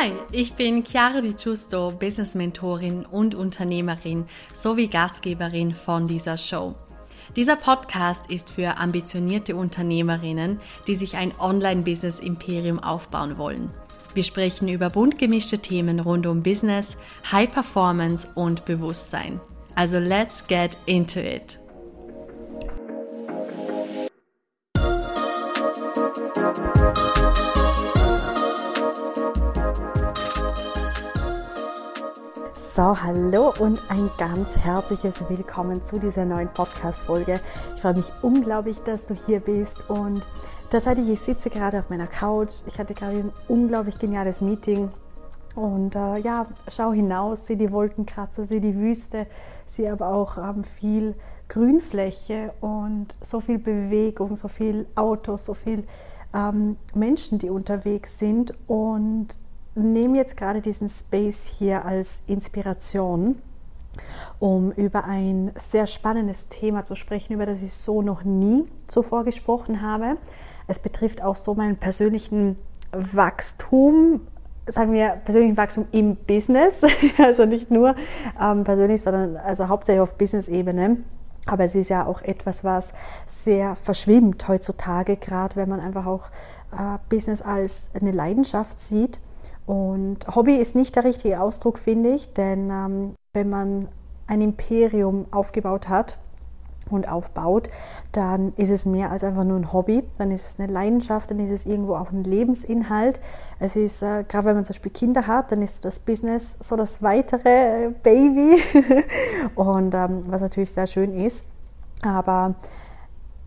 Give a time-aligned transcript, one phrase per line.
[0.00, 6.76] Hi, ich bin Chiara Di Giusto, Business Mentorin und Unternehmerin sowie Gastgeberin von dieser Show.
[7.34, 13.72] Dieser Podcast ist für ambitionierte Unternehmerinnen, die sich ein Online-Business-Imperium aufbauen wollen.
[14.14, 16.96] Wir sprechen über bunt gemischte Themen rund um Business,
[17.32, 19.40] High Performance und Bewusstsein.
[19.74, 21.58] Also let's get into it.
[32.78, 37.40] So, hallo und ein ganz herzliches Willkommen zu dieser neuen Podcast-Folge.
[37.74, 40.22] Ich freue mich unglaublich, dass du hier bist und
[40.70, 42.52] tatsächlich, ich sitze gerade auf meiner Couch.
[42.68, 44.90] Ich hatte gerade ein unglaublich geniales Meeting
[45.56, 49.26] und äh, ja, schau hinaus, sehe die Wolkenkratzer, sehe die Wüste,
[49.66, 51.16] sehe aber auch ähm, viel
[51.48, 55.82] Grünfläche und so viel Bewegung, so viel Autos, so viel
[56.32, 59.36] ähm, Menschen, die unterwegs sind und
[59.78, 63.40] nehme jetzt gerade diesen Space hier als Inspiration,
[64.38, 69.24] um über ein sehr spannendes Thema zu sprechen, über das ich so noch nie zuvor
[69.24, 70.16] gesprochen habe.
[70.66, 72.56] Es betrifft auch so meinen persönlichen
[72.92, 74.20] Wachstum,
[74.66, 76.82] sagen wir persönlichen Wachstum im Business,
[77.18, 77.94] also nicht nur
[78.40, 80.98] ähm, persönlich, sondern also hauptsächlich auf Business-Ebene.
[81.46, 82.92] Aber es ist ja auch etwas, was
[83.26, 86.28] sehr verschwimmt heutzutage, gerade wenn man einfach auch
[86.72, 89.18] äh, Business als eine Leidenschaft sieht.
[89.68, 93.88] Und Hobby ist nicht der richtige Ausdruck, finde ich, denn ähm, wenn man
[94.26, 96.16] ein Imperium aufgebaut hat
[96.88, 97.68] und aufbaut,
[98.12, 101.38] dann ist es mehr als einfach nur ein Hobby, dann ist es eine Leidenschaft, dann
[101.38, 103.20] ist es irgendwo auch ein Lebensinhalt.
[103.58, 106.74] Es ist, äh, gerade wenn man zum Beispiel Kinder hat, dann ist das Business so
[106.74, 108.62] das weitere äh, Baby
[109.54, 111.46] und ähm, was natürlich sehr schön ist.
[112.00, 112.54] Aber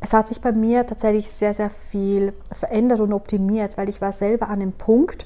[0.01, 4.11] es hat sich bei mir tatsächlich sehr, sehr viel verändert und optimiert, weil ich war
[4.11, 5.25] selber an dem Punkt,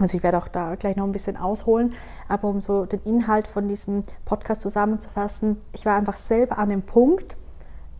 [0.00, 1.94] also ich werde auch da gleich noch ein bisschen ausholen,
[2.28, 6.82] aber um so den Inhalt von diesem Podcast zusammenzufassen, ich war einfach selber an dem
[6.82, 7.36] Punkt,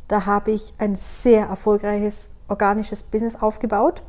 [0.09, 4.03] da habe ich ein sehr erfolgreiches organisches Business aufgebaut,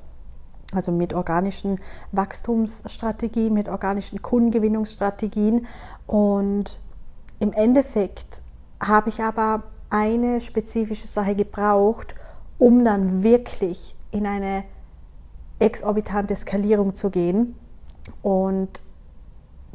[0.74, 1.80] also mit organischen
[2.12, 5.68] Wachstumsstrategien, mit organischen Kundengewinnungsstrategien.
[6.06, 6.82] Und
[7.40, 8.42] im Endeffekt
[8.82, 12.16] habe ich aber eine spezifische Sache gebraucht,
[12.58, 14.64] um dann wirklich in eine
[15.60, 17.56] exorbitante Skalierung zu gehen
[18.22, 18.82] und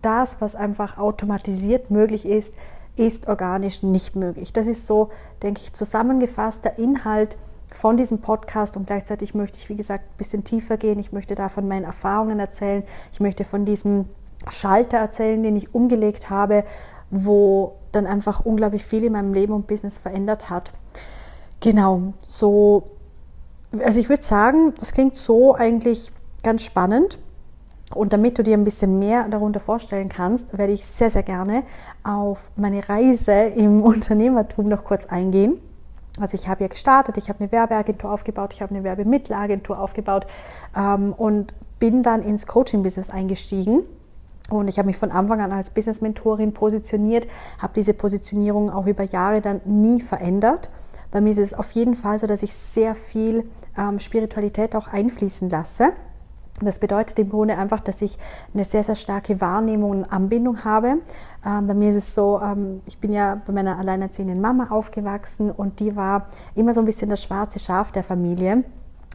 [0.03, 2.55] das, was einfach automatisiert möglich ist,
[2.97, 4.53] ist organisch nicht möglich.
[4.53, 5.11] Das ist so,
[5.43, 7.37] denke ich, zusammengefasst der Inhalt
[7.73, 10.99] von diesem Podcast und gleichzeitig möchte ich, wie gesagt, ein bisschen tiefer gehen.
[10.99, 12.83] Ich möchte da von meinen Erfahrungen erzählen.
[13.13, 14.07] Ich möchte von diesem
[14.49, 16.65] Schalter erzählen, den ich umgelegt habe,
[17.11, 20.73] wo dann einfach unglaublich viel in meinem Leben und Business verändert hat.
[21.61, 22.91] Genau, so,
[23.79, 26.11] also ich würde sagen, das klingt so eigentlich
[26.43, 27.19] ganz spannend.
[27.95, 31.65] Und damit du dir ein bisschen mehr darunter vorstellen kannst, werde ich sehr, sehr gerne
[32.05, 35.61] auf meine Reise im Unternehmertum noch kurz eingehen.
[36.21, 40.27] Also ich habe ja gestartet, ich habe eine Werbeagentur aufgebaut, ich habe eine Werbemittelagentur aufgebaut
[40.77, 43.83] ähm, und bin dann ins Coaching-Business eingestiegen.
[44.51, 47.27] Und ich habe mich von Anfang an als Business-Mentorin positioniert,
[47.59, 50.71] habe diese Positionierung auch über Jahre dann nie verändert.
[51.11, 54.89] Bei mir ist es auf jeden Fall so, dass ich sehr viel ähm, Spiritualität auch
[54.89, 55.93] einfließen lasse.
[56.61, 58.19] Das bedeutet im Grunde einfach, dass ich
[58.53, 60.99] eine sehr, sehr starke Wahrnehmung und Anbindung habe.
[61.45, 65.51] Ähm, bei mir ist es so, ähm, ich bin ja bei meiner alleinerziehenden Mama aufgewachsen
[65.51, 68.65] und die war immer so ein bisschen das schwarze Schaf der Familie.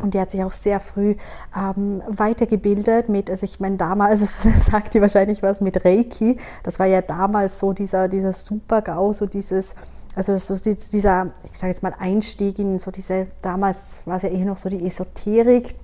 [0.02, 1.16] Und die hat sich auch sehr früh
[1.56, 6.38] ähm, weitergebildet mit, also ich meine, damals, sagt die wahrscheinlich was mit Reiki.
[6.64, 9.74] Das war ja damals so dieser, dieser Super-GAU, so dieses,
[10.16, 14.30] also so dieser, ich sage jetzt mal, Einstieg in so diese, damals war es ja
[14.30, 15.76] eh noch so die Esoterik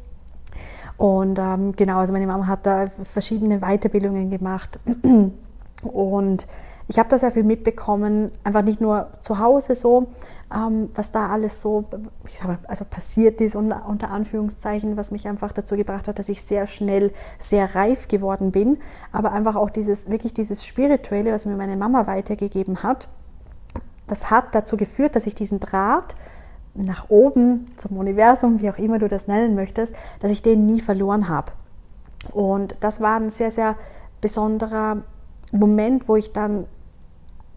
[1.01, 4.79] und ähm, genau, also meine Mama hat da verschiedene Weiterbildungen gemacht.
[5.81, 6.47] Und
[6.87, 10.09] ich habe da sehr viel mitbekommen, einfach nicht nur zu Hause so,
[10.53, 11.85] ähm, was da alles so
[12.27, 16.19] ich sag mal, also passiert ist, unter, unter Anführungszeichen, was mich einfach dazu gebracht hat,
[16.19, 18.77] dass ich sehr schnell sehr reif geworden bin,
[19.11, 23.07] aber einfach auch dieses, wirklich dieses Spirituelle, was mir meine Mama weitergegeben hat,
[24.05, 26.15] das hat dazu geführt, dass ich diesen Draht
[26.73, 30.81] nach oben zum Universum, wie auch immer du das nennen möchtest, dass ich den nie
[30.81, 31.51] verloren habe.
[32.31, 33.75] Und das war ein sehr, sehr
[34.21, 35.03] besonderer
[35.51, 36.65] Moment, wo ich dann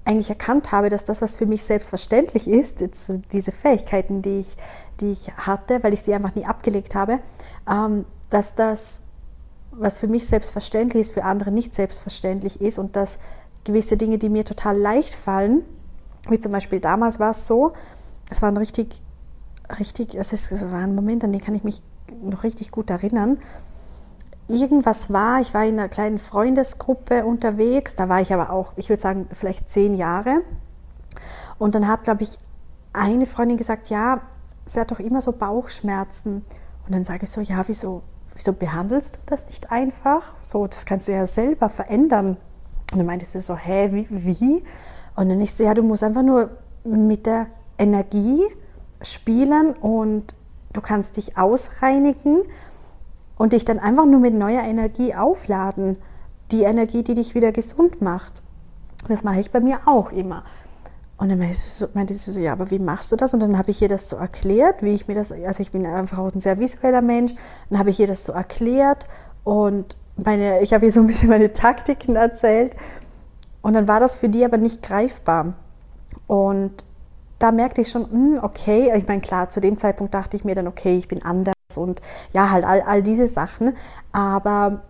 [0.05, 4.57] eigentlich erkannt habe, dass das, was für mich selbstverständlich ist, jetzt diese Fähigkeiten, die ich,
[5.01, 7.21] die ich hatte, weil ich sie einfach nie abgelegt habe,
[7.71, 9.01] ähm, dass das,
[9.71, 13.19] was für mich selbstverständlich ist, für andere nicht selbstverständlich ist und dass
[13.65, 15.63] gewisse Dinge, die mir total leicht fallen,
[16.29, 17.73] wie zum Beispiel damals war es so,
[18.31, 19.03] es war ein richtig
[19.79, 21.83] richtig, es, ist, es war ein Moment, an den kann ich mich
[22.23, 23.39] noch richtig gut erinnern.
[24.49, 25.41] irgendwas war.
[25.41, 27.95] Ich war in einer kleinen Freundesgruppe unterwegs.
[27.95, 30.43] Da war ich aber auch, ich würde sagen, vielleicht zehn Jahre.
[31.59, 32.39] Und dann hat, glaube ich,
[32.93, 34.21] eine Freundin gesagt, ja,
[34.67, 36.45] sie hat doch immer so Bauchschmerzen.
[36.87, 38.03] Und dann sage ich so, ja, wieso,
[38.35, 40.35] wieso behandelst du das nicht einfach?
[40.43, 42.37] So, das kannst du ja selber verändern.
[42.93, 44.65] Und dann meinte sie so, hä, wie, wie?
[45.17, 46.51] Und dann ich so, ja, du musst einfach nur
[46.85, 47.47] mit der
[47.79, 48.43] Energie
[49.05, 50.35] spielen und
[50.73, 52.43] du kannst dich ausreinigen
[53.37, 55.97] und dich dann einfach nur mit neuer Energie aufladen.
[56.51, 58.43] Die Energie, die dich wieder gesund macht.
[59.09, 60.45] Das mache ich bei mir auch immer.
[61.17, 63.33] Und dann meinte sie, so, ja, aber wie machst du das?
[63.35, 65.87] Und dann habe ich ihr das so erklärt, wie ich mir das, also ich bin
[65.87, 67.35] einfach auch ein sehr visueller Mensch,
[67.71, 69.07] dann habe ich ihr das so erklärt
[69.45, 72.75] und meine, ich habe ihr so ein bisschen meine Taktiken erzählt.
[73.63, 75.55] Und dann war das für die aber nicht greifbar.
[76.27, 76.85] Und
[77.39, 80.55] da merkte ich schon, hm, okay, ich meine, klar, zu dem Zeitpunkt dachte ich mir
[80.55, 82.01] dann, okay, ich bin anders und
[82.33, 83.77] ja, halt all, all diese Sachen.
[84.13, 84.83] Aber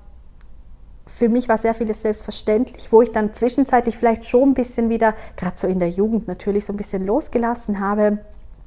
[1.06, 5.14] für mich war sehr vieles selbstverständlich, wo ich dann zwischenzeitlich vielleicht schon ein bisschen wieder,
[5.36, 8.18] gerade so in der Jugend natürlich, so ein bisschen losgelassen habe,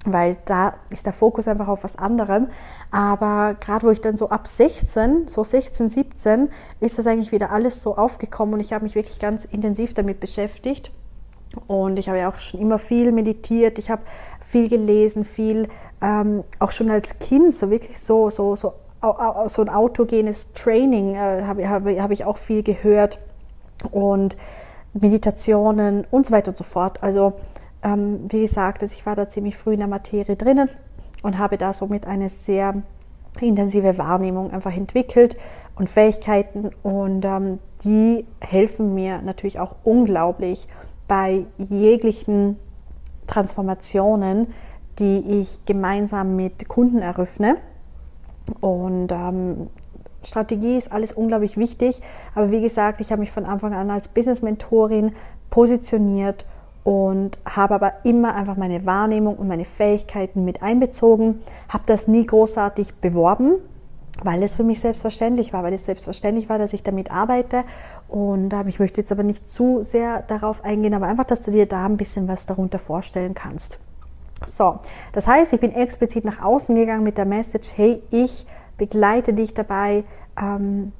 [0.05, 2.47] weil da ist der Fokus einfach auf was anderem.
[2.91, 6.49] Aber gerade wo ich dann so ab 16, so 16, 17,
[6.79, 10.19] ist das eigentlich wieder alles so aufgekommen und ich habe mich wirklich ganz intensiv damit
[10.19, 10.91] beschäftigt.
[11.57, 14.03] Und ich habe ja auch schon immer viel meditiert, ich habe
[14.39, 15.67] viel gelesen, viel
[16.01, 18.73] ähm, auch schon als Kind, so wirklich so, so, so,
[19.47, 23.19] so ein autogenes Training äh, habe, habe, habe ich auch viel gehört.
[23.91, 24.35] Und
[24.93, 27.03] Meditationen und so weiter und so fort.
[27.03, 27.33] Also
[27.83, 30.69] ähm, wie gesagt, also ich war da ziemlich früh in der Materie drinnen
[31.23, 32.81] und habe da somit eine sehr
[33.39, 35.37] intensive Wahrnehmung einfach entwickelt
[35.75, 36.71] und Fähigkeiten.
[36.83, 40.67] Und ähm, die helfen mir natürlich auch unglaublich
[41.07, 42.57] bei jeglichen
[43.27, 44.47] Transformationen,
[44.99, 47.57] die ich gemeinsam mit Kunden eröffne.
[48.61, 49.67] Und ähm,
[50.23, 52.01] Strategie ist alles unglaublich wichtig.
[52.35, 55.13] Aber wie gesagt, ich habe mich von Anfang an als Business-Mentorin
[55.49, 56.45] positioniert
[56.83, 62.25] und habe aber immer einfach meine Wahrnehmung und meine Fähigkeiten mit einbezogen, habe das nie
[62.25, 63.55] großartig beworben,
[64.23, 67.63] weil es für mich selbstverständlich war, weil es selbstverständlich war, dass ich damit arbeite.
[68.07, 71.65] Und ich möchte jetzt aber nicht zu sehr darauf eingehen, aber einfach, dass du dir
[71.65, 73.79] da ein bisschen was darunter vorstellen kannst.
[74.45, 74.79] So,
[75.13, 78.45] das heißt, ich bin explizit nach außen gegangen mit der Message, hey, ich
[78.77, 80.03] begleite dich dabei,
[80.39, 80.91] ähm,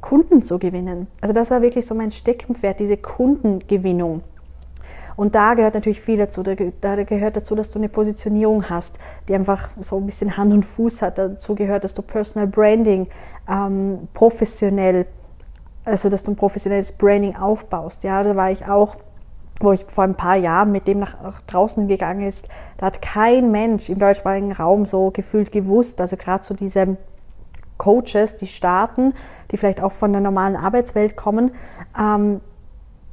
[0.00, 1.06] Kunden zu gewinnen.
[1.20, 4.22] Also das war wirklich so mein Steckenpferd, diese Kundengewinnung.
[5.20, 6.42] Und da gehört natürlich viel dazu.
[6.42, 8.96] Da, gehört dazu, dass du eine Positionierung hast,
[9.28, 11.18] die einfach so ein bisschen Hand und Fuß hat.
[11.18, 13.06] Dazu gehört, dass du Personal Branding
[13.46, 15.04] ähm, professionell,
[15.84, 18.02] also dass du ein professionelles Branding aufbaust.
[18.02, 18.96] Ja, da war ich auch
[19.62, 23.50] wo ich vor ein paar Jahren mit dem nach draußen gegangen ist, da hat kein
[23.50, 26.96] Mensch im deutschsprachigen Raum so gefühlt gewusst, also gerade so diese
[27.76, 29.12] Coaches, die starten,
[29.50, 31.50] die vielleicht auch von der normalen Arbeitswelt kommen,
[31.98, 32.40] ähm,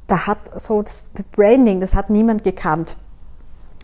[0.08, 2.96] da hat so das Branding, das hat niemand gekannt.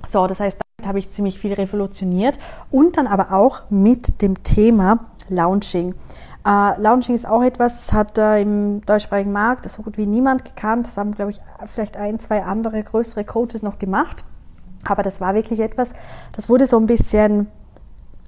[0.05, 2.39] So, das heißt, damit habe ich ziemlich viel revolutioniert
[2.71, 5.95] und dann aber auch mit dem Thema Launching.
[6.47, 10.45] Uh, Launching ist auch etwas, das hat uh, im deutschsprachigen Markt so gut wie niemand
[10.45, 10.87] gekannt.
[10.87, 14.25] Das haben, glaube ich, vielleicht ein, zwei andere größere Coaches noch gemacht.
[14.87, 15.95] Aber das war wirklich etwas,
[16.33, 17.47] das wurde so ein bisschen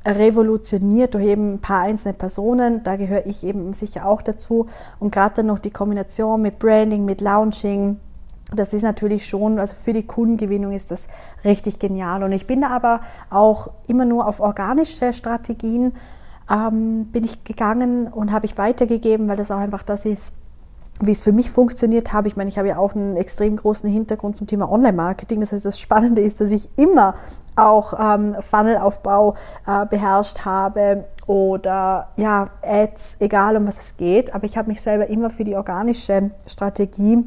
[0.06, 2.82] revolutioniert durch eben ein paar einzelne Personen.
[2.84, 4.66] Da gehöre ich eben sicher auch dazu.
[5.00, 7.98] Und gerade dann noch die Kombination mit Branding, mit Launching,
[8.54, 11.08] das ist natürlich schon, also für die Kundengewinnung ist das
[11.44, 12.22] richtig genial.
[12.22, 15.92] Und ich bin da aber auch immer nur auf organische Strategien
[16.50, 20.34] ähm, bin ich gegangen und habe ich weitergegeben, weil das auch einfach das ist,
[21.00, 22.28] wie es für mich funktioniert habe.
[22.28, 25.40] Ich meine, ich habe ja auch einen extrem großen Hintergrund zum Thema Online-Marketing.
[25.40, 27.16] Das heißt, das Spannende ist, dass ich immer
[27.56, 29.34] auch ähm, Funnelaufbau
[29.66, 34.34] äh, beherrscht habe oder ja, Ads, egal um was es geht.
[34.34, 37.24] Aber ich habe mich selber immer für die organische Strategie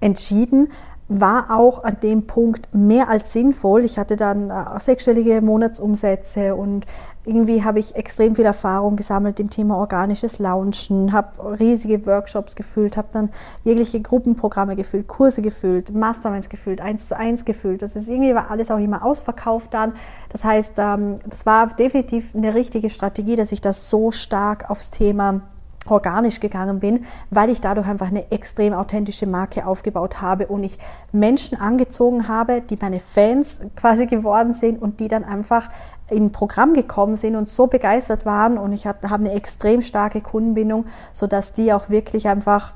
[0.00, 0.68] entschieden,
[1.08, 3.84] war auch an dem Punkt mehr als sinnvoll.
[3.84, 6.86] Ich hatte dann äh, sechsstellige Monatsumsätze und
[7.26, 12.96] irgendwie habe ich extrem viel Erfahrung gesammelt im Thema organisches Launchen, habe riesige Workshops gefüllt,
[12.96, 13.30] habe dann
[13.62, 17.82] jegliche Gruppenprogramme gefüllt, Kurse gefüllt, Masterminds gefüllt, eins zu eins gefüllt.
[17.82, 19.94] Das ist irgendwie war alles auch immer ausverkauft dann.
[20.30, 24.90] Das heißt, ähm, das war definitiv eine richtige Strategie, dass ich das so stark aufs
[24.90, 25.42] Thema
[25.86, 30.78] organisch gegangen bin, weil ich dadurch einfach eine extrem authentische Marke aufgebaut habe und ich
[31.12, 35.70] Menschen angezogen habe, die meine Fans quasi geworden sind und die dann einfach
[36.10, 39.82] in ein Programm gekommen sind und so begeistert waren und ich habe hab eine extrem
[39.82, 42.74] starke Kundenbindung, sodass die auch wirklich einfach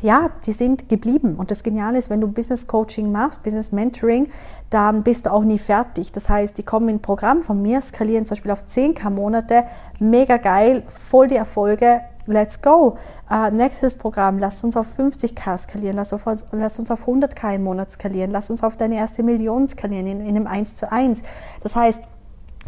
[0.00, 1.36] ja, die sind geblieben.
[1.36, 4.28] Und das Geniale ist, wenn du Business Coaching machst, Business Mentoring,
[4.70, 6.12] dann bist du auch nie fertig.
[6.12, 9.64] Das heißt, die kommen in ein Programm von mir, skalieren zum Beispiel auf 10k Monate,
[10.00, 12.96] mega geil, voll die Erfolge let's go.
[13.30, 17.64] Uh, nächstes Programm, lass uns auf 50k skalieren, lass, auf, lass uns auf 100k im
[17.64, 21.22] Monat skalieren, lass uns auf deine erste Million skalieren in, in einem 1 zu 1.
[21.62, 22.08] Das heißt,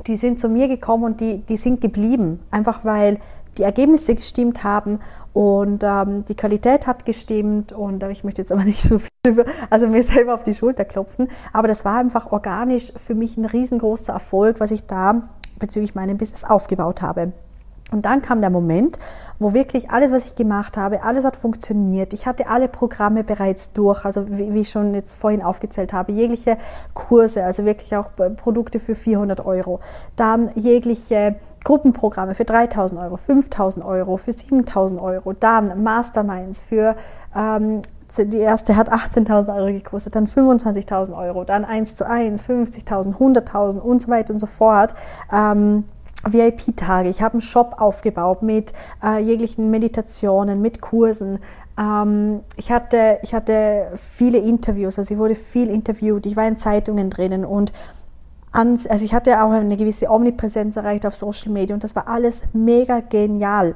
[0.07, 3.19] die sind zu mir gekommen und die, die sind geblieben, einfach weil
[3.59, 4.99] die Ergebnisse gestimmt haben
[5.33, 9.09] und ähm, die Qualität hat gestimmt und äh, ich möchte jetzt aber nicht so viel
[9.27, 13.37] über, also mir selber auf die Schulter klopfen, aber das war einfach organisch für mich
[13.37, 17.33] ein riesengroßer Erfolg, was ich da bezüglich meinem Business aufgebaut habe.
[17.95, 18.99] Und dann kam der Moment,
[19.39, 22.13] wo wirklich alles, was ich gemacht habe, alles hat funktioniert.
[22.13, 26.59] Ich hatte alle Programme bereits durch, also wie, ich schon jetzt vorhin aufgezählt habe, jegliche
[26.93, 29.81] Kurse, also wirklich auch Produkte für 400 Euro.
[30.17, 35.33] Dann jegliche Gruppenprogramme für 3000 Euro, 5000 Euro, für 7000 Euro.
[35.33, 36.97] Dann Masterminds für
[37.35, 37.83] ähm,
[38.19, 43.79] die erste hat 18.000 Euro gekostet, dann 25.000 Euro, dann 1 zu 1, 50.000, 100.000
[43.79, 44.95] und so weiter und so fort.
[45.33, 45.85] Ähm,
[46.29, 47.09] VIP-Tage.
[47.09, 51.39] Ich habe einen Shop aufgebaut mit äh, jeglichen Meditationen, mit Kursen.
[51.79, 56.27] Ähm, ich, hatte, ich hatte viele Interviews, also ich wurde viel interviewt.
[56.27, 57.73] Ich war in Zeitungen drinnen und
[58.53, 62.09] ans, also ich hatte auch eine gewisse Omnipräsenz erreicht auf Social Media und das war
[62.09, 63.75] alles mega genial.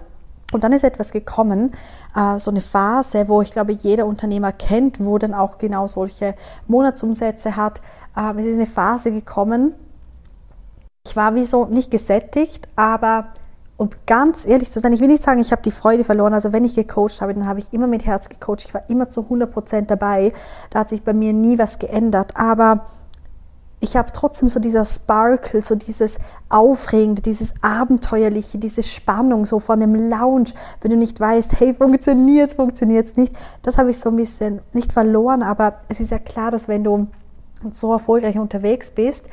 [0.52, 1.72] Und dann ist etwas gekommen,
[2.16, 6.34] äh, so eine Phase, wo ich glaube, jeder Unternehmer kennt, wo dann auch genau solche
[6.68, 7.82] Monatsumsätze hat.
[8.16, 9.74] Äh, es ist eine Phase gekommen,
[11.08, 13.28] ich war wie so nicht gesättigt, aber
[13.78, 16.34] um ganz ehrlich zu sein, ich will nicht sagen, ich habe die Freude verloren.
[16.34, 18.64] Also wenn ich gecoacht habe, dann habe ich immer mit Herz gecoacht.
[18.64, 20.32] Ich war immer zu 100 Prozent dabei.
[20.70, 22.36] Da hat sich bei mir nie was geändert.
[22.36, 22.86] Aber
[23.78, 29.78] ich habe trotzdem so dieser Sparkle, so dieses Aufregende, dieses Abenteuerliche, diese Spannung so von
[29.78, 30.50] dem Lounge,
[30.80, 33.32] wenn du nicht weißt, hey, funktioniert es, funktioniert es nicht.
[33.62, 36.82] Das habe ich so ein bisschen nicht verloren, aber es ist ja klar, dass wenn
[36.82, 37.06] du
[37.70, 39.28] so erfolgreich unterwegs bist,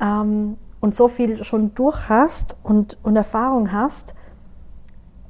[0.00, 4.14] ähm, und so viel schon durch hast und, und Erfahrung hast,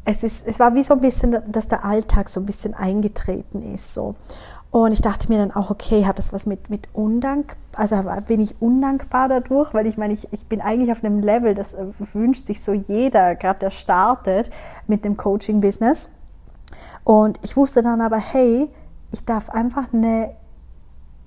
[0.05, 3.63] es, ist, es war wie so ein bisschen, dass der Alltag so ein bisschen eingetreten
[3.63, 3.93] ist.
[3.93, 4.15] So.
[4.71, 8.41] Und ich dachte mir dann auch, okay, hat das was mit, mit Undank, also bin
[8.41, 11.87] ich undankbar dadurch, weil ich meine, ich, ich bin eigentlich auf einem Level, das äh,
[12.13, 14.51] wünscht sich so jeder, gerade der startet
[14.87, 16.11] mit dem Coaching-Business.
[17.05, 18.69] Und ich wusste dann aber, hey,
[19.13, 20.37] ich darf einfach eine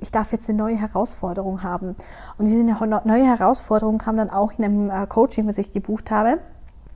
[0.02, 1.96] ich darf jetzt eine neue Herausforderung haben.
[2.38, 6.40] Und diese neue Herausforderung kam dann auch in einem äh, Coaching, was ich gebucht habe.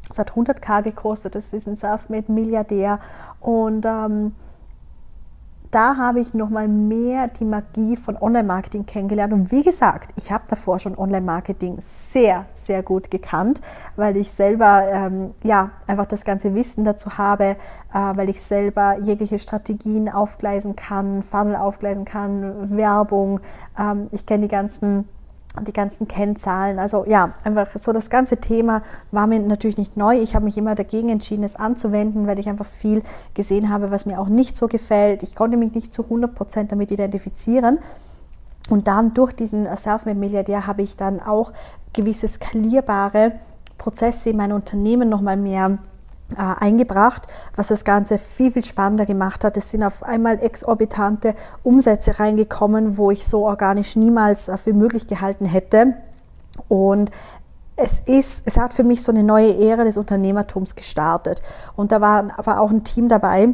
[0.10, 3.00] Es hat 100k gekostet, das ist ein Selfmade-Milliardär
[3.40, 4.36] und ähm,
[5.74, 9.34] da habe ich nochmal mehr die Magie von Online-Marketing kennengelernt.
[9.34, 13.60] Und wie gesagt, ich habe davor schon Online-Marketing sehr, sehr gut gekannt,
[13.96, 17.56] weil ich selber ähm, ja einfach das ganze Wissen dazu habe, äh,
[17.94, 23.40] weil ich selber jegliche Strategien aufgleisen kann, Funnel aufgleisen kann, Werbung.
[23.80, 25.08] Ähm, ich kenne die ganzen
[25.62, 26.80] die ganzen Kennzahlen.
[26.80, 28.82] Also ja, einfach so das ganze Thema
[29.12, 30.20] war mir natürlich nicht neu.
[30.20, 34.06] Ich habe mich immer dagegen entschieden, es anzuwenden, weil ich einfach viel gesehen habe, was
[34.06, 35.22] mir auch nicht so gefällt.
[35.24, 37.80] Ich konnte mich nicht zu 100 Prozent damit identifizieren.
[38.70, 41.52] Und dann durch diesen Self-Made-Milliardär habe ich dann auch
[41.92, 43.34] gewisse skalierbare
[43.78, 45.78] Prozesse in mein Unternehmen nochmal mehr
[46.36, 49.58] äh, eingebracht, was das Ganze viel, viel spannender gemacht hat.
[49.58, 55.08] Es sind auf einmal exorbitante Umsätze reingekommen, wo ich so organisch niemals äh, für möglich
[55.08, 55.94] gehalten hätte.
[56.68, 57.12] Und
[57.76, 61.42] es ist, es hat für mich so eine neue Ära des Unternehmertums gestartet.
[61.76, 63.50] Und da war, war auch ein Team dabei,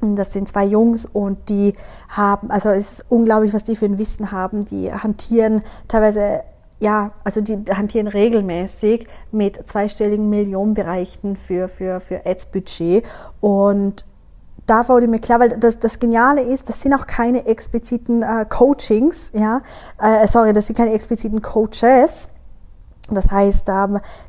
[0.00, 1.74] das sind zwei Jungs und die
[2.08, 4.64] haben, also es ist unglaublich, was die für ein Wissen haben.
[4.64, 6.42] Die hantieren teilweise
[6.80, 13.04] ja, also die hantieren regelmäßig mit zweistelligen Millionenbereichen für, für, für Ads-Budget.
[13.40, 14.04] Und
[14.66, 18.46] da wurde mir klar, weil das, das Geniale ist, das sind auch keine expliziten äh,
[18.48, 19.62] Coachings, ja,
[20.00, 22.30] äh, sorry, das sind keine expliziten Coaches,
[23.14, 23.68] das heißt,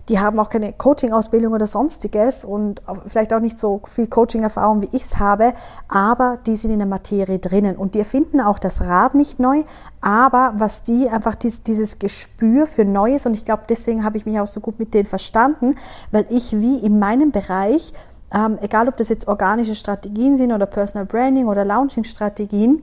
[0.09, 4.89] die haben auch keine Coaching-Ausbildung oder sonstiges und vielleicht auch nicht so viel Coaching-Erfahrung, wie
[4.95, 5.53] ich es habe,
[5.87, 9.63] aber die sind in der Materie drinnen und die erfinden auch das Rad nicht neu,
[10.01, 14.25] aber was die einfach dies, dieses Gespür für Neues und ich glaube, deswegen habe ich
[14.25, 15.75] mich auch so gut mit denen verstanden,
[16.11, 17.93] weil ich wie in meinem Bereich,
[18.33, 22.81] ähm, egal ob das jetzt organische Strategien sind oder Personal Branding oder Launching-Strategien,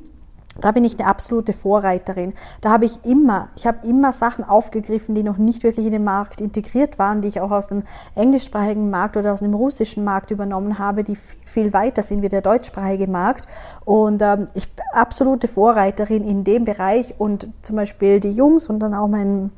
[0.61, 2.35] da bin ich eine absolute Vorreiterin.
[2.61, 6.05] Da habe ich immer, ich habe immer Sachen aufgegriffen, die noch nicht wirklich in den
[6.05, 7.85] Markt integriert waren, die ich auch aus dem
[8.15, 12.29] englischsprachigen Markt oder aus dem russischen Markt übernommen habe, die viel, viel weiter sind wie
[12.29, 13.47] der deutschsprachige Markt.
[13.85, 18.81] Und ähm, ich bin absolute Vorreiterin in dem Bereich und zum Beispiel die Jungs und
[18.81, 19.51] dann auch mein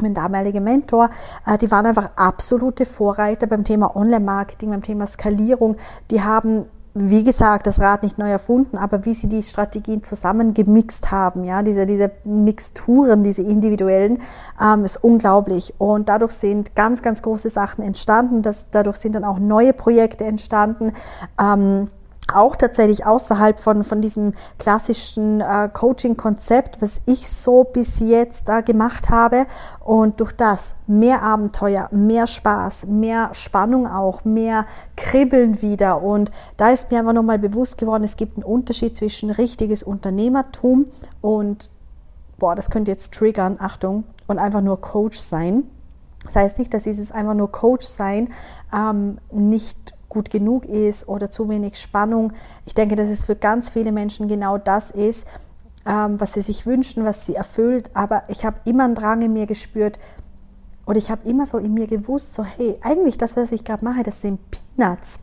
[0.00, 1.10] mein damaliger Mentor,
[1.46, 5.76] äh, die waren einfach absolute Vorreiter beim Thema Online-Marketing, beim Thema Skalierung.
[6.10, 11.10] Die haben wie gesagt, das Rad nicht neu erfunden, aber wie sie die Strategien zusammengemixt
[11.10, 14.18] haben, ja, diese, diese Mixturen, diese individuellen,
[14.60, 15.72] ähm, ist unglaublich.
[15.78, 18.42] Und dadurch sind ganz, ganz große Sachen entstanden.
[18.42, 20.92] Das, dadurch sind dann auch neue Projekte entstanden.
[21.40, 21.88] Ähm,
[22.32, 28.62] auch tatsächlich außerhalb von, von diesem klassischen äh, Coaching-Konzept, was ich so bis jetzt äh,
[28.62, 29.46] gemacht habe.
[29.80, 36.02] Und durch das mehr Abenteuer, mehr Spaß, mehr Spannung auch, mehr Kribbeln wieder.
[36.02, 40.86] Und da ist mir einfach nochmal bewusst geworden, es gibt einen Unterschied zwischen richtiges Unternehmertum
[41.20, 41.70] und,
[42.38, 45.64] boah, das könnte jetzt triggern, Achtung, und einfach nur Coach sein.
[46.24, 48.28] Das heißt nicht, dass dieses einfach nur Coach sein
[48.72, 52.34] ähm, nicht gut genug ist oder zu wenig Spannung.
[52.66, 55.26] Ich denke, dass es für ganz viele Menschen genau das ist,
[55.86, 57.90] ähm, was sie sich wünschen, was sie erfüllt.
[57.94, 59.98] Aber ich habe immer einen Drang in mir gespürt
[60.86, 63.84] oder ich habe immer so in mir gewusst, so hey, eigentlich das, was ich gerade
[63.84, 65.20] mache, das sind Peanuts.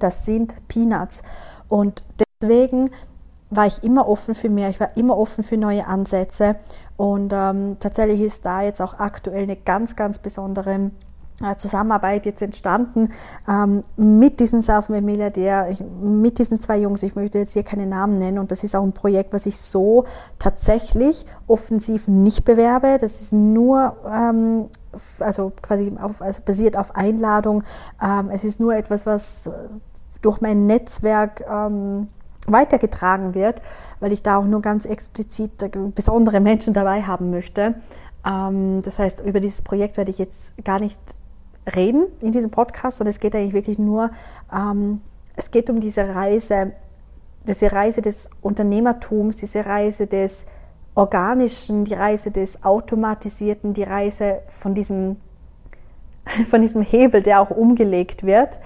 [0.00, 1.22] Das sind Peanuts.
[1.68, 2.02] Und
[2.42, 2.90] deswegen
[3.50, 6.56] war ich immer offen für mehr, ich war immer offen für neue Ansätze.
[6.96, 10.90] Und ähm, tatsächlich ist da jetzt auch aktuell eine ganz, ganz besondere
[11.56, 13.10] Zusammenarbeit jetzt entstanden
[13.46, 15.68] ähm, mit diesem Self-Milliardär,
[16.00, 17.02] mit diesen zwei Jungs.
[17.02, 19.58] Ich möchte jetzt hier keine Namen nennen und das ist auch ein Projekt, was ich
[19.58, 20.06] so
[20.38, 22.96] tatsächlich offensiv nicht bewerbe.
[22.98, 24.68] Das ist nur, ähm,
[25.20, 27.64] also quasi auf, also basiert auf Einladung.
[28.02, 29.50] Ähm, es ist nur etwas, was
[30.22, 32.08] durch mein Netzwerk ähm,
[32.46, 33.60] weitergetragen wird,
[34.00, 35.52] weil ich da auch nur ganz explizit
[35.94, 37.74] besondere Menschen dabei haben möchte.
[38.26, 41.00] Ähm, das heißt, über dieses Projekt werde ich jetzt gar nicht
[41.74, 44.10] reden in diesem Podcast, sondern es geht eigentlich wirklich nur,
[44.52, 45.00] ähm,
[45.34, 46.72] es geht um diese Reise,
[47.46, 50.46] diese Reise des Unternehmertums, diese Reise des
[50.94, 55.16] Organischen, die Reise des Automatisierten, die Reise von diesem,
[56.50, 58.58] von diesem Hebel, der auch umgelegt wird.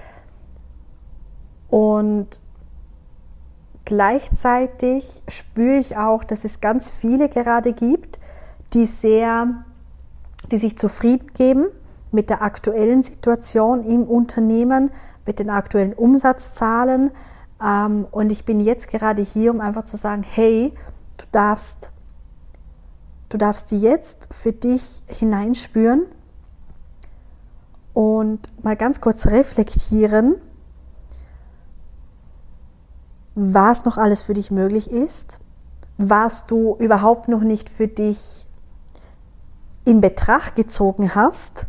[1.69, 2.39] Und
[3.85, 8.19] gleichzeitig spüre ich auch, dass es ganz viele gerade gibt,
[8.73, 9.65] die sehr,
[10.51, 11.67] die sich zufrieden geben
[12.11, 14.91] mit der aktuellen Situation im Unternehmen,
[15.25, 17.11] mit den aktuellen Umsatzzahlen.
[17.63, 20.73] Ähm, und ich bin jetzt gerade hier, um einfach zu sagen, hey,
[21.17, 21.91] du darfst,
[23.29, 26.05] du darfst jetzt für dich hineinspüren
[27.93, 30.35] und mal ganz kurz reflektieren,
[33.35, 35.39] was noch alles für dich möglich ist,
[35.97, 38.45] was du überhaupt noch nicht für dich
[39.85, 41.67] in Betracht gezogen hast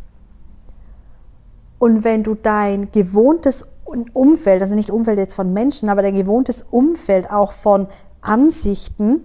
[1.83, 3.67] und wenn du dein gewohntes
[4.13, 7.89] Umfeld, also nicht Umfeld jetzt von Menschen, aber dein gewohntes Umfeld auch von
[8.21, 9.25] Ansichten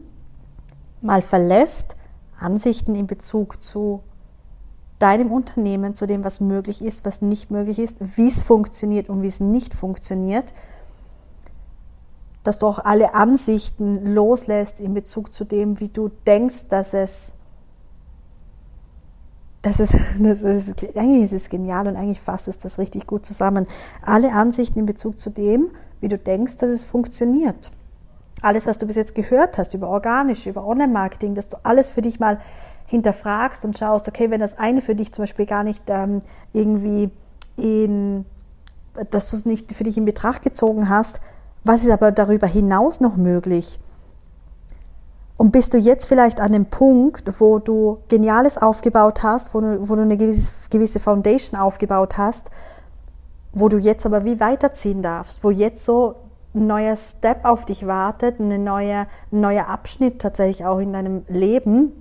[1.00, 1.96] mal verlässt,
[2.40, 4.02] Ansichten in Bezug zu
[4.98, 9.22] deinem Unternehmen, zu dem, was möglich ist, was nicht möglich ist, wie es funktioniert und
[9.22, 10.56] wie es nicht funktioniert,
[12.44, 17.36] dass du auch alle Ansichten loslässt in Bezug zu dem, wie du denkst, dass es
[19.62, 23.26] das ist, das ist, eigentlich ist es genial und eigentlich fasst es das richtig gut
[23.26, 23.66] zusammen.
[24.02, 25.70] Alle Ansichten in Bezug zu dem,
[26.02, 27.72] wie du denkst, dass es funktioniert.
[28.42, 32.02] Alles, was du bis jetzt gehört hast über organisch, über Online-Marketing, dass du alles für
[32.02, 32.40] dich mal
[32.86, 36.22] hinterfragst und schaust, okay, wenn das eine für dich zum Beispiel gar nicht ähm,
[36.54, 37.10] irgendwie
[37.58, 38.26] in,
[39.10, 41.20] dass du es nicht für dich in Betracht gezogen hast,
[41.64, 43.80] was ist aber darüber hinaus noch möglich?
[45.38, 49.88] Und bist du jetzt vielleicht an dem Punkt, wo du Geniales aufgebaut hast, wo du,
[49.88, 52.50] wo du eine gewisse, gewisse Foundation aufgebaut hast,
[53.54, 56.16] wo du jetzt aber wie weiterziehen darfst, wo jetzt so
[56.56, 61.24] ein neuer Step auf dich wartet, eine neue, ein neuer Abschnitt tatsächlich auch in deinem
[61.28, 61.92] Leben,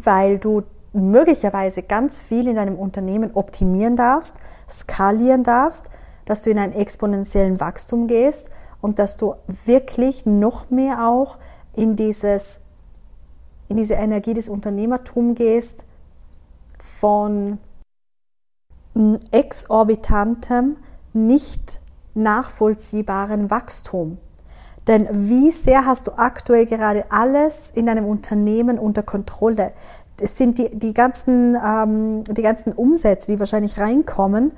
[0.00, 4.36] weil du möglicherweise ganz viel in deinem Unternehmen optimieren darfst,
[4.68, 5.90] skalieren darfst,
[6.24, 11.38] dass du in einen exponentiellen Wachstum gehst und dass du wirklich noch mehr auch
[11.74, 12.60] in dieses
[13.68, 15.84] in diese Energie des Unternehmertums gehst,
[16.78, 17.58] von
[19.30, 20.76] exorbitantem,
[21.12, 21.80] nicht
[22.14, 24.18] nachvollziehbaren Wachstum.
[24.86, 29.72] Denn wie sehr hast du aktuell gerade alles in deinem Unternehmen unter Kontrolle?
[30.20, 34.52] Es sind die, die, ganzen, ähm, die ganzen Umsätze, die wahrscheinlich reinkommen,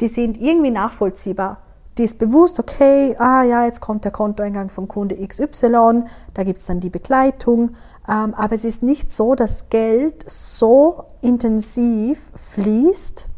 [0.00, 1.58] die sind irgendwie nachvollziehbar.
[1.96, 6.58] Die ist bewusst, okay, ah ja, jetzt kommt der Kontoeingang vom Kunde XY, da gibt
[6.58, 7.70] es dann die Begleitung,
[8.08, 13.28] aber es ist nicht so, dass Geld so intensiv fließt,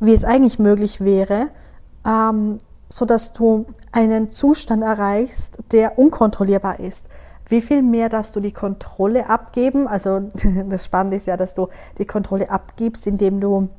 [0.00, 1.48] wie es eigentlich möglich wäre,
[2.06, 7.08] ähm, so dass du einen Zustand erreichst, der unkontrollierbar ist.
[7.46, 9.88] Wie viel mehr darfst du die Kontrolle abgeben?
[9.88, 10.20] Also
[10.68, 13.70] das Spannende ist ja, dass du die Kontrolle abgibst, indem du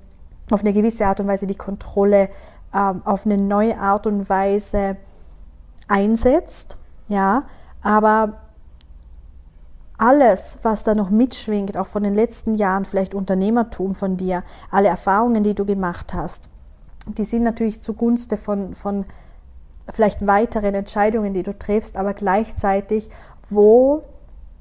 [0.49, 2.29] auf eine gewisse Art und Weise die Kontrolle
[2.73, 4.97] ähm, auf eine neue Art und Weise
[5.87, 7.43] einsetzt, ja,
[7.83, 8.42] aber
[10.03, 14.89] alles, was da noch mitschwingt, auch von den letzten Jahren, vielleicht Unternehmertum von dir, alle
[14.89, 16.49] Erfahrungen, die du gemacht hast,
[17.07, 19.05] die sind natürlich zugunsten von, von
[19.93, 23.09] vielleicht weiteren Entscheidungen, die du triffst, aber gleichzeitig,
[23.49, 24.03] wo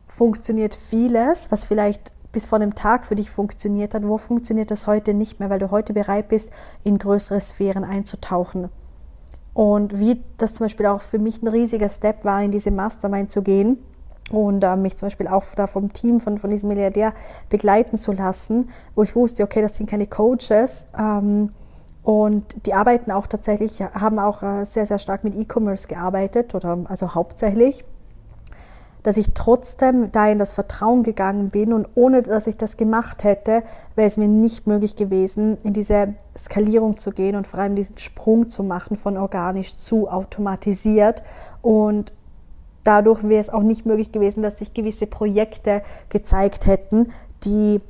[0.06, 4.86] funktioniert vieles, was vielleicht bis vor einem Tag für dich funktioniert hat, wo funktioniert das
[4.86, 6.52] heute nicht mehr, weil du heute bereit bist,
[6.84, 8.68] in größere Sphären einzutauchen.
[9.54, 13.32] Und wie das zum Beispiel auch für mich ein riesiger Step war, in diese Mastermind
[13.32, 13.78] zu gehen
[14.32, 17.12] und äh, mich zum Beispiel auch da vom Team von, von diesem Milliardär
[17.48, 21.50] begleiten zu lassen, wo ich wusste, okay, das sind keine Coaches, ähm,
[22.02, 26.78] und die arbeiten auch tatsächlich, haben auch äh, sehr, sehr stark mit E-Commerce gearbeitet oder
[26.88, 27.84] also hauptsächlich,
[29.04, 33.24] dass ich trotzdem da in das Vertrauen gegangen bin und ohne dass ich das gemacht
[33.24, 33.62] hätte,
[33.94, 37.98] wäre es mir nicht möglich gewesen, in diese Skalierung zu gehen und vor allem diesen
[37.98, 41.22] Sprung zu machen von organisch zu automatisiert
[41.62, 42.12] und
[42.84, 47.12] dadurch wäre es auch nicht möglich gewesen, dass sich gewisse Projekte gezeigt hätten,
[47.44, 47.80] die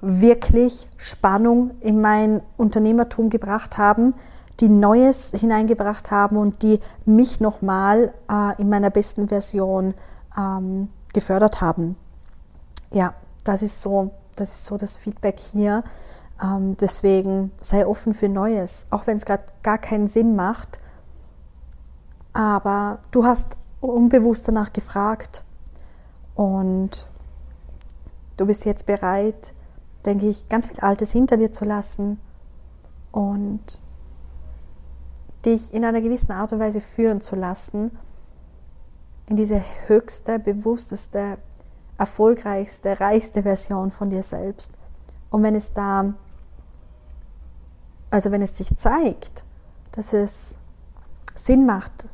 [0.00, 4.14] wirklich Spannung in mein Unternehmertum gebracht haben,
[4.60, 9.94] die Neues hineingebracht haben und die mich nochmal äh, in meiner besten Version
[10.36, 11.96] ähm, gefördert haben.
[12.92, 13.14] Ja,
[13.44, 15.84] das ist so, das ist so das Feedback hier.
[16.42, 20.78] Ähm, deswegen sei offen für Neues, auch wenn es gerade gar keinen Sinn macht.
[22.32, 25.44] Aber du hast unbewusst danach gefragt
[26.34, 27.06] und
[28.36, 29.54] du bist jetzt bereit,
[30.04, 32.18] denke ich, ganz viel Altes hinter dir zu lassen
[33.12, 33.80] und
[35.44, 37.96] dich in einer gewissen Art und Weise führen zu lassen
[39.26, 41.38] in diese höchste, bewussteste,
[41.98, 44.72] erfolgreichste, reichste Version von dir selbst.
[45.30, 46.14] Und wenn es da,
[48.10, 49.44] also wenn es sich zeigt,
[49.92, 50.58] dass es
[51.34, 52.08] Sinn macht,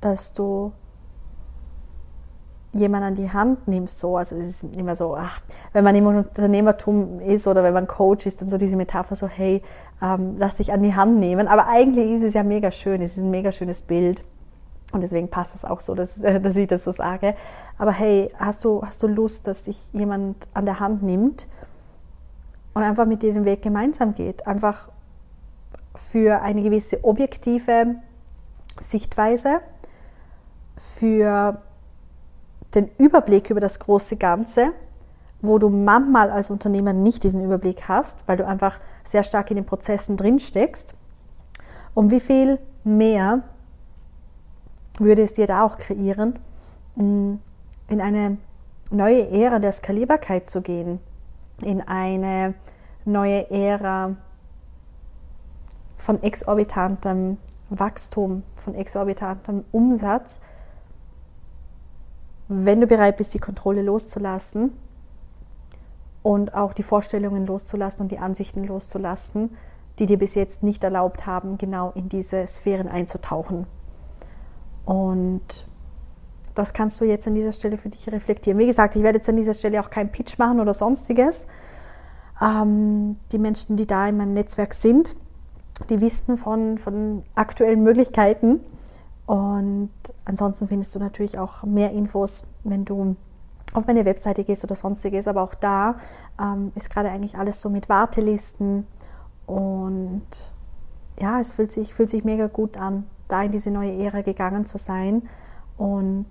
[0.00, 0.72] dass du
[2.74, 5.40] jemand an die Hand nimmst, so, also es ist immer so, ach,
[5.72, 9.28] wenn man im Unternehmertum ist oder wenn man Coach ist, dann so diese Metapher so,
[9.28, 9.62] hey,
[10.02, 11.48] ähm, lass dich an die Hand nehmen.
[11.48, 14.24] Aber eigentlich ist es ja mega schön, es ist ein mega schönes Bild.
[14.92, 17.34] Und deswegen passt es auch so, dass, dass ich das so sage.
[17.78, 21.48] Aber hey, hast du, hast du Lust, dass dich jemand an der Hand nimmt
[22.74, 24.46] und einfach mit dir den Weg gemeinsam geht?
[24.46, 24.90] Einfach
[25.94, 27.96] für eine gewisse objektive
[28.78, 29.60] Sichtweise,
[30.76, 31.60] für
[32.74, 34.72] den Überblick über das große Ganze,
[35.40, 39.56] wo du manchmal als Unternehmer nicht diesen Überblick hast, weil du einfach sehr stark in
[39.56, 40.94] den Prozessen drin steckst.
[41.92, 43.42] Und wie viel mehr
[44.98, 46.38] würde es dir da auch kreieren,
[46.96, 47.40] in
[47.88, 48.38] eine
[48.90, 51.00] neue Ära der Skalierbarkeit zu gehen,
[51.62, 52.54] in eine
[53.04, 54.16] neue Ära
[55.98, 57.38] von exorbitantem
[57.70, 60.40] Wachstum, von exorbitantem Umsatz,
[62.48, 64.72] wenn du bereit bist, die Kontrolle loszulassen
[66.22, 69.56] und auch die Vorstellungen loszulassen und die Ansichten loszulassen,
[69.98, 73.66] die dir bis jetzt nicht erlaubt haben, genau in diese Sphären einzutauchen.
[74.84, 75.66] Und
[76.54, 78.58] das kannst du jetzt an dieser Stelle für dich reflektieren.
[78.58, 81.46] Wie gesagt, ich werde jetzt an dieser Stelle auch keinen Pitch machen oder sonstiges.
[82.40, 85.16] Ähm, die Menschen, die da in meinem Netzwerk sind,
[85.90, 88.60] die wissen von, von aktuellen Möglichkeiten
[89.26, 89.90] und
[90.24, 93.16] ansonsten findest du natürlich auch mehr Infos, wenn du
[93.72, 95.28] auf meine Webseite gehst oder sonstiges.
[95.28, 95.96] Aber auch da
[96.40, 98.86] ähm, ist gerade eigentlich alles so mit Wartelisten.
[99.46, 100.22] Und
[101.18, 104.66] ja, es fühlt sich, fühlt sich mega gut an, da in diese neue Ära gegangen
[104.66, 105.22] zu sein
[105.76, 106.26] und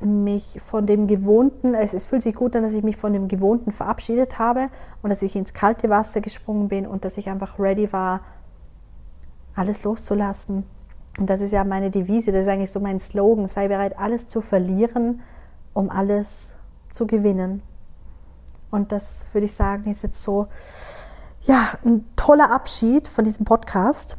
[0.00, 3.28] mich von dem Gewohnten, es, es fühlt sich gut an, dass ich mich von dem
[3.28, 4.68] Gewohnten verabschiedet habe
[5.02, 8.20] und dass ich ins kalte Wasser gesprungen bin und dass ich einfach ready war,
[9.54, 10.64] alles loszulassen
[11.18, 14.28] und das ist ja meine Devise, das ist eigentlich so mein Slogan, sei bereit, alles
[14.28, 15.22] zu verlieren,
[15.72, 16.56] um alles
[16.90, 17.62] zu gewinnen.
[18.70, 20.48] Und das würde ich sagen, ist jetzt so,
[21.44, 24.18] ja, ein toller Abschied von diesem Podcast.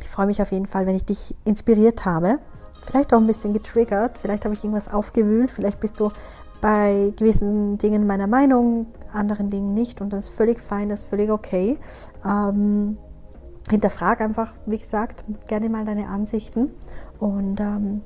[0.00, 2.38] Ich freue mich auf jeden Fall, wenn ich dich inspiriert habe.
[2.86, 6.10] Vielleicht auch ein bisschen getriggert, vielleicht habe ich irgendwas aufgewühlt, vielleicht bist du
[6.60, 11.08] bei gewissen Dingen meiner Meinung, anderen Dingen nicht und das ist völlig fein, das ist
[11.08, 11.78] völlig okay.
[12.24, 12.98] Ähm,
[13.70, 16.70] hinterfrag einfach, wie gesagt, gerne mal deine Ansichten.
[17.18, 18.02] Und ähm,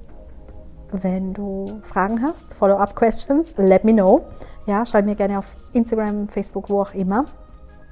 [0.90, 4.24] wenn du Fragen hast, Follow-up-Questions, let me know.
[4.66, 7.24] Ja, schreib mir gerne auf Instagram, Facebook, wo auch immer.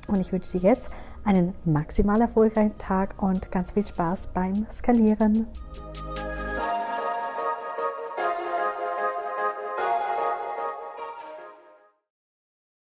[0.09, 0.91] Und ich wünsche dir jetzt
[1.25, 5.47] einen maximal erfolgreichen Tag und ganz viel Spaß beim Skalieren.